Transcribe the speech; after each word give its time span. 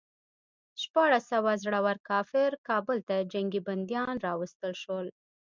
شپاړس 0.81 1.23
سوه 1.33 1.51
زړه 1.63 1.79
ور 1.85 1.97
کافر 2.09 2.51
کابل 2.67 2.97
ته 3.07 3.15
جنګي 3.33 3.61
بندیان 3.67 4.15
راوستل 4.27 4.73
شول. 4.83 5.07